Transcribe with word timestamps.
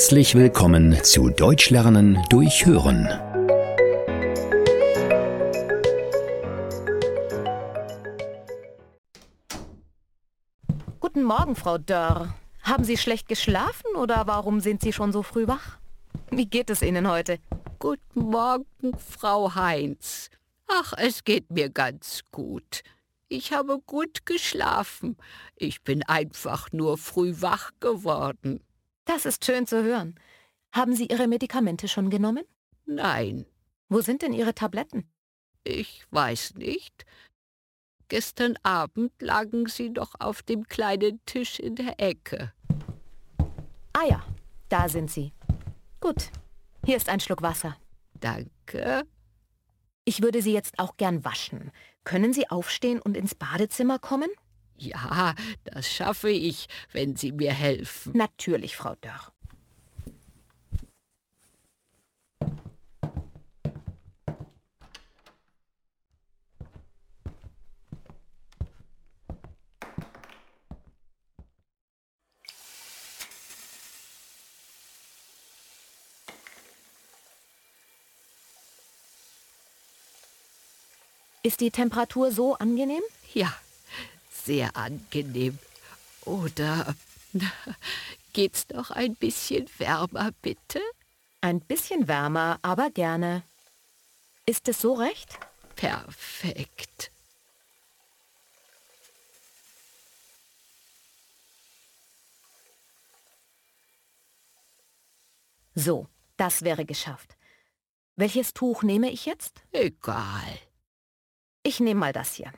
Herzlich 0.00 0.34
willkommen 0.34 0.96
zu 1.04 1.28
Deutsch 1.28 1.68
lernen 1.68 2.24
durch 2.30 2.64
Hören. 2.64 3.06
Guten 11.00 11.22
Morgen, 11.22 11.54
Frau 11.54 11.76
Dörr. 11.76 12.34
Haben 12.62 12.84
Sie 12.84 12.96
schlecht 12.96 13.28
geschlafen 13.28 13.94
oder 13.94 14.26
warum 14.26 14.60
sind 14.60 14.80
Sie 14.80 14.94
schon 14.94 15.12
so 15.12 15.22
früh 15.22 15.46
wach? 15.46 15.78
Wie 16.30 16.46
geht 16.46 16.70
es 16.70 16.80
Ihnen 16.80 17.06
heute? 17.06 17.38
Guten 17.78 18.20
Morgen, 18.22 18.96
Frau 18.96 19.54
Heinz. 19.54 20.30
Ach, 20.66 20.94
es 20.96 21.24
geht 21.24 21.50
mir 21.50 21.68
ganz 21.68 22.22
gut. 22.32 22.84
Ich 23.28 23.52
habe 23.52 23.78
gut 23.84 24.24
geschlafen. 24.24 25.18
Ich 25.56 25.82
bin 25.82 26.02
einfach 26.04 26.72
nur 26.72 26.96
früh 26.96 27.34
wach 27.42 27.72
geworden. 27.80 28.62
Das 29.12 29.26
ist 29.26 29.44
schön 29.44 29.66
zu 29.66 29.82
hören. 29.82 30.14
Haben 30.70 30.94
Sie 30.94 31.06
Ihre 31.06 31.26
Medikamente 31.26 31.88
schon 31.88 32.10
genommen? 32.10 32.44
Nein. 32.86 33.44
Wo 33.88 34.02
sind 34.02 34.22
denn 34.22 34.32
Ihre 34.32 34.54
Tabletten? 34.54 35.10
Ich 35.64 36.06
weiß 36.12 36.54
nicht. 36.54 37.04
Gestern 38.06 38.56
Abend 38.62 39.10
lagen 39.20 39.66
sie 39.66 39.92
doch 39.92 40.14
auf 40.20 40.44
dem 40.44 40.68
kleinen 40.68 41.18
Tisch 41.26 41.58
in 41.58 41.74
der 41.74 41.98
Ecke. 41.98 42.52
Ah 43.92 44.06
ja, 44.08 44.24
da 44.68 44.88
sind 44.88 45.10
sie. 45.10 45.32
Gut, 45.98 46.30
hier 46.86 46.96
ist 46.96 47.08
ein 47.08 47.18
Schluck 47.18 47.42
Wasser. 47.42 47.76
Danke. 48.20 49.02
Ich 50.04 50.22
würde 50.22 50.40
Sie 50.40 50.52
jetzt 50.52 50.78
auch 50.78 50.96
gern 50.96 51.24
waschen. 51.24 51.72
Können 52.04 52.32
Sie 52.32 52.48
aufstehen 52.48 53.02
und 53.02 53.16
ins 53.16 53.34
Badezimmer 53.34 53.98
kommen? 53.98 54.30
Ja, 54.80 55.34
das 55.64 55.92
schaffe 55.92 56.30
ich, 56.30 56.66
wenn 56.92 57.14
Sie 57.14 57.32
mir 57.32 57.52
helfen. 57.52 58.12
Natürlich, 58.16 58.76
Frau 58.76 58.94
Dörr. 58.94 59.30
Ist 81.42 81.60
die 81.60 81.70
Temperatur 81.70 82.32
so 82.32 82.54
angenehm? 82.54 83.02
Ja, 83.34 83.54
sehr 84.50 84.76
angenehm. 84.76 85.60
Oder 86.24 86.96
geht's 88.32 88.68
noch 88.70 88.90
ein 88.90 89.14
bisschen 89.14 89.70
wärmer, 89.78 90.32
bitte? 90.42 90.80
Ein 91.40 91.60
bisschen 91.60 92.08
wärmer, 92.08 92.58
aber 92.62 92.90
gerne. 92.90 93.44
Ist 94.46 94.66
es 94.68 94.80
so 94.80 94.94
recht? 94.94 95.38
Perfekt. 95.76 97.12
So, 105.76 106.08
das 106.36 106.62
wäre 106.62 106.84
geschafft. 106.84 107.36
Welches 108.16 108.52
Tuch 108.52 108.82
nehme 108.82 109.10
ich 109.12 109.26
jetzt? 109.26 109.62
Egal. 109.70 110.58
Ich 111.62 111.78
nehme 111.78 112.00
mal 112.00 112.12
das 112.12 112.34
hier. 112.34 112.52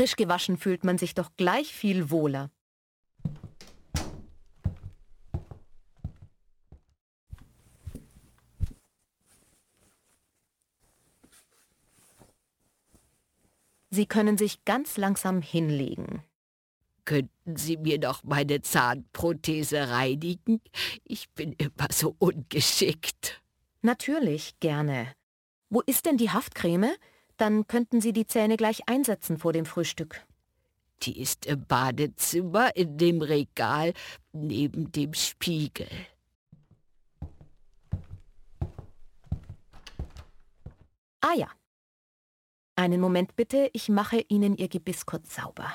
Frisch 0.00 0.16
gewaschen 0.16 0.56
fühlt 0.56 0.82
man 0.82 0.96
sich 0.96 1.14
doch 1.14 1.28
gleich 1.36 1.74
viel 1.74 2.10
wohler. 2.10 2.50
Sie 13.90 14.06
können 14.06 14.38
sich 14.38 14.64
ganz 14.64 14.96
langsam 14.96 15.42
hinlegen. 15.42 16.22
Könnten 17.04 17.56
Sie 17.56 17.76
mir 17.76 17.98
noch 17.98 18.24
meine 18.24 18.62
Zahnprothese 18.62 19.90
reinigen? 19.90 20.62
Ich 21.04 21.28
bin 21.28 21.52
immer 21.52 21.88
so 21.92 22.16
ungeschickt. 22.18 23.42
Natürlich, 23.82 24.58
gerne. 24.60 25.12
Wo 25.68 25.82
ist 25.82 26.06
denn 26.06 26.16
die 26.16 26.30
Haftcreme? 26.30 26.90
Dann 27.40 27.66
könnten 27.66 28.02
Sie 28.02 28.12
die 28.12 28.26
Zähne 28.26 28.58
gleich 28.58 28.86
einsetzen 28.86 29.38
vor 29.38 29.54
dem 29.54 29.64
Frühstück. 29.64 30.26
Die 31.04 31.18
ist 31.18 31.46
im 31.46 31.64
Badezimmer 31.64 32.76
in 32.76 32.98
dem 32.98 33.22
Regal 33.22 33.94
neben 34.32 34.92
dem 34.92 35.14
Spiegel. 35.14 35.88
Ah 41.22 41.32
ja. 41.34 41.48
Einen 42.76 43.00
Moment 43.00 43.34
bitte, 43.36 43.70
ich 43.72 43.88
mache 43.88 44.22
Ihnen 44.28 44.58
Ihr 44.58 44.68
Gebiss 44.68 45.06
kurz 45.06 45.34
sauber. 45.34 45.72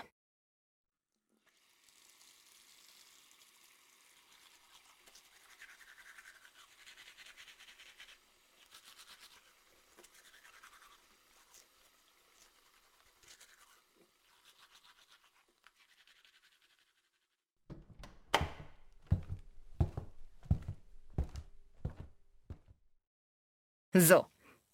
So, 23.97 24.25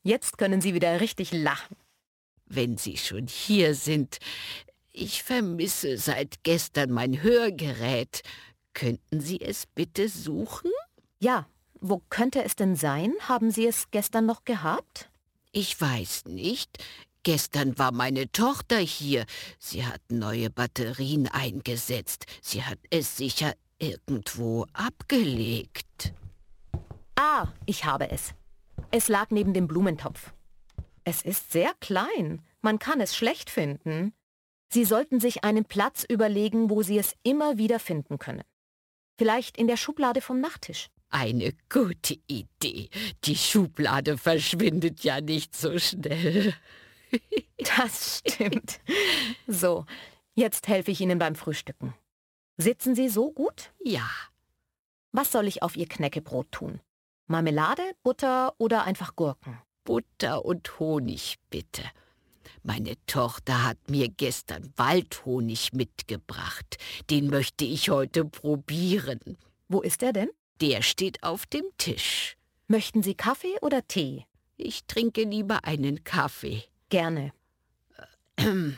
jetzt 0.02 0.40
können 0.40 0.62
Sie 0.62 0.74
wieder 0.74 1.00
richtig 1.00 1.32
lachen. 1.32 1.78
Wenn 2.48 2.78
Sie 2.78 2.98
schon 2.98 3.28
hier 3.28 3.76
sind, 3.76 4.18
ich 4.92 5.22
vermisse 5.22 6.00
seit 6.00 6.44
gestern 6.44 6.90
mein 6.90 7.22
Hörgerät. 7.22 8.24
Könnten 8.74 9.22
Sie 9.22 9.40
es 9.40 9.68
bitte 9.68 10.10
suchen? 10.10 10.72
Ja, 11.20 11.48
wo 11.80 12.02
könnte 12.10 12.44
es 12.44 12.56
denn 12.56 12.76
sein? 12.76 13.14
Haben 13.22 13.52
Sie 13.52 13.68
es 13.68 13.92
gestern 13.92 14.26
noch 14.26 14.44
gehabt? 14.44 15.12
Ich 15.52 15.80
weiß 15.80 16.26
nicht. 16.26 16.84
Gestern 17.22 17.78
war 17.78 17.92
meine 17.92 18.32
Tochter 18.32 18.80
hier. 18.80 19.28
Sie 19.60 19.86
hat 19.86 20.02
neue 20.10 20.50
Batterien 20.50 21.28
eingesetzt. 21.28 22.26
Sie 22.42 22.64
hat 22.64 22.80
es 22.90 23.18
sicher 23.18 23.54
irgendwo 23.78 24.66
abgelegt. 24.74 26.12
Ah, 27.16 27.50
ich 27.68 27.86
habe 27.86 28.10
es. 28.10 28.34
Es 28.92 29.08
lag 29.08 29.32
neben 29.32 29.54
dem 29.54 29.68
Blumentopf. 29.68 30.34
Es 31.06 31.22
ist 31.22 31.52
sehr 31.52 31.74
klein. 31.80 32.42
Man 32.62 32.78
kann 32.78 33.00
es 33.00 33.16
schlecht 33.16 33.50
finden. 33.50 34.14
Sie 34.70 34.84
sollten 34.86 35.20
sich 35.20 35.44
einen 35.44 35.66
Platz 35.66 36.06
überlegen, 36.08 36.70
wo 36.70 36.84
Sie 36.84 36.98
es 36.98 37.16
immer 37.24 37.58
wieder 37.58 37.80
finden 37.80 38.20
können. 38.20 38.44
Vielleicht 39.18 39.58
in 39.58 39.68
der 39.68 39.78
Schublade 39.78 40.20
vom 40.22 40.42
Nachttisch. 40.42 40.90
Eine 41.10 41.54
gute 41.70 42.20
Idee. 42.28 42.90
Die 43.24 43.36
Schublade 43.36 44.18
verschwindet 44.18 45.04
ja 45.04 45.22
nicht 45.22 45.56
so 45.56 45.78
schnell. 45.80 46.54
Das 47.78 48.24
stimmt. 48.26 48.80
So, 49.46 49.86
jetzt 50.34 50.70
helfe 50.70 50.92
ich 50.92 51.02
Ihnen 51.02 51.20
beim 51.20 51.36
Frühstücken. 51.36 51.94
Sitzen 52.56 52.96
Sie 52.96 53.10
so 53.10 53.34
gut? 53.34 53.74
Ja. 53.84 54.10
Was 55.12 55.32
soll 55.32 55.46
ich 55.48 55.62
auf 55.62 55.76
Ihr 55.76 55.88
Knäckebrot 55.88 56.50
tun? 56.54 56.80
Marmelade, 57.32 57.94
Butter 58.04 58.54
oder 58.58 58.84
einfach 58.84 59.16
Gurken? 59.16 59.58
Butter 59.86 60.44
und 60.44 60.80
Honig, 60.80 61.38
bitte. 61.50 61.82
Meine 62.62 62.96
Tochter 63.08 63.64
hat 63.64 63.90
mir 63.90 64.10
gestern 64.10 64.74
Waldhonig 64.76 65.72
mitgebracht. 65.72 66.78
Den 67.10 67.28
möchte 67.28 67.64
ich 67.64 67.90
heute 67.90 68.26
probieren. 68.26 69.38
Wo 69.70 69.82
ist 69.82 70.04
er 70.04 70.12
denn? 70.12 70.30
Der 70.60 70.82
steht 70.82 71.24
auf 71.24 71.46
dem 71.46 71.64
Tisch. 71.78 72.36
Möchten 72.68 73.02
Sie 73.02 73.16
Kaffee 73.16 73.58
oder 73.62 73.88
Tee? 73.88 74.26
Ich 74.58 74.84
trinke 74.84 75.24
lieber 75.24 75.64
einen 75.64 76.04
Kaffee. 76.04 76.64
Gerne. 76.90 77.32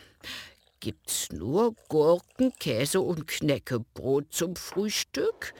Gibt's 0.80 1.32
nur 1.32 1.74
Gurken, 1.90 2.54
Käse 2.60 3.02
und 3.02 3.26
Knäckebrot 3.26 4.32
zum 4.32 4.56
Frühstück? 4.56 5.56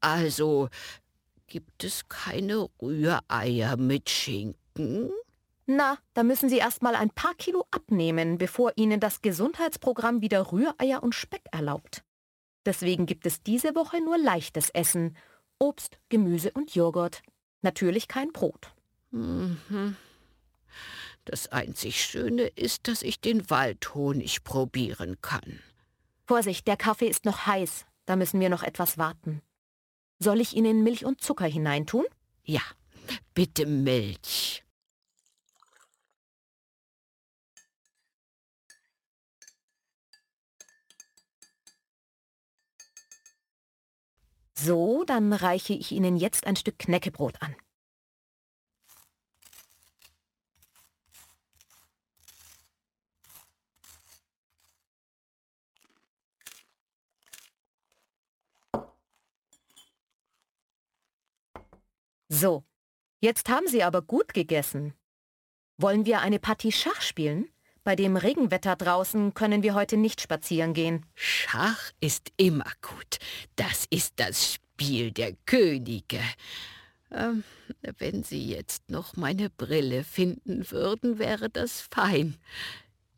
Also, 0.00 0.68
gibt 1.52 1.84
es 1.84 2.08
keine 2.08 2.66
Rühreier 2.80 3.76
mit 3.76 4.08
Schinken? 4.08 5.10
Na, 5.66 5.98
da 6.14 6.22
müssen 6.22 6.48
Sie 6.48 6.56
erst 6.56 6.80
mal 6.80 6.94
ein 6.94 7.10
paar 7.10 7.34
Kilo 7.34 7.66
abnehmen, 7.70 8.38
bevor 8.38 8.72
Ihnen 8.76 9.00
das 9.00 9.20
Gesundheitsprogramm 9.20 10.22
wieder 10.22 10.50
Rühreier 10.50 11.02
und 11.02 11.14
Speck 11.14 11.42
erlaubt. 11.52 12.04
Deswegen 12.64 13.04
gibt 13.04 13.26
es 13.26 13.42
diese 13.42 13.74
Woche 13.74 14.00
nur 14.00 14.16
leichtes 14.16 14.70
Essen. 14.70 15.14
Obst, 15.58 15.98
Gemüse 16.08 16.52
und 16.52 16.74
Joghurt. 16.74 17.20
Natürlich 17.60 18.08
kein 18.08 18.32
Brot. 18.32 18.72
Mhm. 19.10 19.96
Das 21.26 21.52
einzig 21.52 22.02
Schöne 22.02 22.44
ist, 22.44 22.88
dass 22.88 23.02
ich 23.02 23.20
den 23.20 23.50
Waldhonig 23.50 24.42
probieren 24.42 25.18
kann. 25.20 25.60
Vorsicht, 26.26 26.66
der 26.66 26.78
Kaffee 26.78 27.08
ist 27.08 27.26
noch 27.26 27.44
heiß. 27.44 27.84
Da 28.06 28.16
müssen 28.16 28.40
wir 28.40 28.48
noch 28.48 28.62
etwas 28.62 28.96
warten. 28.96 29.42
Soll 30.22 30.40
ich 30.40 30.54
Ihnen 30.54 30.84
Milch 30.84 31.04
und 31.04 31.20
Zucker 31.20 31.46
hineintun? 31.46 32.04
Ja, 32.44 32.60
bitte 33.34 33.66
Milch. 33.66 34.64
So, 44.54 45.02
dann 45.04 45.32
reiche 45.32 45.72
ich 45.72 45.90
Ihnen 45.90 46.16
jetzt 46.16 46.46
ein 46.46 46.54
Stück 46.54 46.78
Knäckebrot 46.78 47.42
an. 47.42 47.56
So, 62.42 62.64
jetzt 63.20 63.48
haben 63.48 63.68
Sie 63.68 63.84
aber 63.84 64.02
gut 64.02 64.34
gegessen. 64.34 64.94
Wollen 65.76 66.06
wir 66.06 66.22
eine 66.22 66.40
Partie 66.40 66.72
Schach 66.72 67.00
spielen? 67.00 67.48
Bei 67.84 67.94
dem 67.94 68.16
Regenwetter 68.16 68.74
draußen 68.74 69.32
können 69.32 69.62
wir 69.62 69.74
heute 69.74 69.96
nicht 69.96 70.20
spazieren 70.20 70.74
gehen. 70.74 71.06
Schach 71.14 71.92
ist 72.00 72.32
immer 72.38 72.66
gut. 72.80 73.20
Das 73.54 73.86
ist 73.90 74.14
das 74.16 74.54
Spiel 74.54 75.12
der 75.12 75.34
Könige. 75.46 76.18
Ähm, 77.12 77.44
wenn 77.98 78.24
Sie 78.24 78.48
jetzt 78.48 78.90
noch 78.90 79.14
meine 79.14 79.48
Brille 79.48 80.02
finden 80.02 80.68
würden, 80.72 81.20
wäre 81.20 81.48
das 81.48 81.82
fein. 81.92 82.38